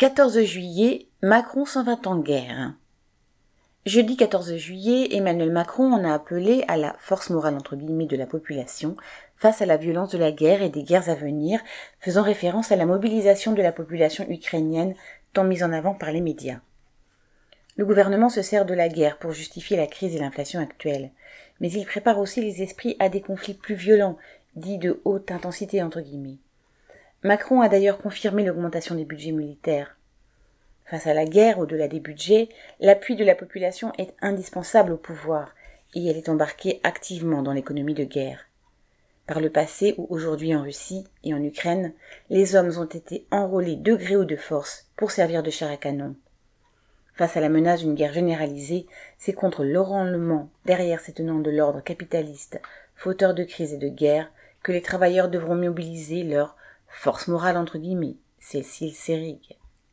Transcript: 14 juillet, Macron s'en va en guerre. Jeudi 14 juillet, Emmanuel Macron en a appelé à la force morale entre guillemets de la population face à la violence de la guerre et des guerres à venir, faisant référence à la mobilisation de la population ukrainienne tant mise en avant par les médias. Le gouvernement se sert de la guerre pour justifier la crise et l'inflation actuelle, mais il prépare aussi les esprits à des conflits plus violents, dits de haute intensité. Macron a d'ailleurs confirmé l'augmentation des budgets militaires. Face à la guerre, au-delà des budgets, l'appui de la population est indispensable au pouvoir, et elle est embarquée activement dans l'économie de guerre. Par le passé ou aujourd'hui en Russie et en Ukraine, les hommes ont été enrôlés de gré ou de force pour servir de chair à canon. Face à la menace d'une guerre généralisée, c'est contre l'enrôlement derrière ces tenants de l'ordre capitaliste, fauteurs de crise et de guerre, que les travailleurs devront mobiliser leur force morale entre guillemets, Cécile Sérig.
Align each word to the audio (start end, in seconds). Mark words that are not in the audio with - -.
14 0.00 0.44
juillet, 0.44 1.08
Macron 1.20 1.66
s'en 1.66 1.84
va 1.84 1.98
en 2.06 2.16
guerre. 2.20 2.72
Jeudi 3.84 4.16
14 4.16 4.56
juillet, 4.56 5.14
Emmanuel 5.14 5.52
Macron 5.52 5.92
en 5.92 6.02
a 6.04 6.14
appelé 6.14 6.64
à 6.68 6.78
la 6.78 6.96
force 6.98 7.28
morale 7.28 7.54
entre 7.54 7.76
guillemets 7.76 8.06
de 8.06 8.16
la 8.16 8.24
population 8.24 8.96
face 9.36 9.60
à 9.60 9.66
la 9.66 9.76
violence 9.76 10.08
de 10.08 10.16
la 10.16 10.32
guerre 10.32 10.62
et 10.62 10.70
des 10.70 10.84
guerres 10.84 11.10
à 11.10 11.14
venir, 11.14 11.60
faisant 11.98 12.22
référence 12.22 12.72
à 12.72 12.76
la 12.76 12.86
mobilisation 12.86 13.52
de 13.52 13.60
la 13.60 13.72
population 13.72 14.24
ukrainienne 14.30 14.94
tant 15.34 15.44
mise 15.44 15.62
en 15.62 15.70
avant 15.70 15.92
par 15.92 16.12
les 16.12 16.22
médias. 16.22 16.60
Le 17.76 17.84
gouvernement 17.84 18.30
se 18.30 18.40
sert 18.40 18.64
de 18.64 18.72
la 18.72 18.88
guerre 18.88 19.18
pour 19.18 19.32
justifier 19.32 19.76
la 19.76 19.86
crise 19.86 20.16
et 20.16 20.18
l'inflation 20.18 20.60
actuelle, 20.60 21.10
mais 21.60 21.70
il 21.70 21.84
prépare 21.84 22.18
aussi 22.18 22.40
les 22.40 22.62
esprits 22.62 22.96
à 23.00 23.10
des 23.10 23.20
conflits 23.20 23.52
plus 23.52 23.74
violents, 23.74 24.16
dits 24.56 24.78
de 24.78 25.02
haute 25.04 25.30
intensité. 25.30 25.82
Macron 27.22 27.60
a 27.60 27.68
d'ailleurs 27.68 27.98
confirmé 27.98 28.44
l'augmentation 28.44 28.94
des 28.94 29.04
budgets 29.04 29.32
militaires. 29.32 29.94
Face 30.86 31.06
à 31.06 31.12
la 31.12 31.26
guerre, 31.26 31.58
au-delà 31.58 31.86
des 31.86 32.00
budgets, 32.00 32.48
l'appui 32.80 33.14
de 33.14 33.24
la 33.24 33.34
population 33.34 33.92
est 33.98 34.14
indispensable 34.22 34.92
au 34.92 34.96
pouvoir, 34.96 35.54
et 35.94 36.06
elle 36.06 36.16
est 36.16 36.30
embarquée 36.30 36.80
activement 36.82 37.42
dans 37.42 37.52
l'économie 37.52 37.92
de 37.92 38.04
guerre. 38.04 38.46
Par 39.26 39.40
le 39.40 39.50
passé 39.50 39.94
ou 39.98 40.06
aujourd'hui 40.08 40.54
en 40.56 40.62
Russie 40.62 41.04
et 41.22 41.34
en 41.34 41.42
Ukraine, 41.42 41.92
les 42.30 42.56
hommes 42.56 42.78
ont 42.78 42.86
été 42.86 43.26
enrôlés 43.30 43.76
de 43.76 43.94
gré 43.94 44.16
ou 44.16 44.24
de 44.24 44.36
force 44.36 44.88
pour 44.96 45.10
servir 45.10 45.42
de 45.42 45.50
chair 45.50 45.70
à 45.70 45.76
canon. 45.76 46.16
Face 47.14 47.36
à 47.36 47.40
la 47.40 47.50
menace 47.50 47.80
d'une 47.80 47.94
guerre 47.94 48.14
généralisée, 48.14 48.86
c'est 49.18 49.34
contre 49.34 49.62
l'enrôlement 49.62 50.48
derrière 50.64 51.00
ces 51.00 51.12
tenants 51.12 51.40
de 51.40 51.50
l'ordre 51.50 51.82
capitaliste, 51.82 52.62
fauteurs 52.96 53.34
de 53.34 53.44
crise 53.44 53.74
et 53.74 53.78
de 53.78 53.88
guerre, 53.88 54.32
que 54.62 54.72
les 54.72 54.80
travailleurs 54.82 55.28
devront 55.28 55.54
mobiliser 55.54 56.22
leur 56.22 56.56
force 56.90 57.28
morale 57.28 57.56
entre 57.56 57.78
guillemets, 57.78 58.16
Cécile 58.38 58.94
Sérig. 58.94 59.59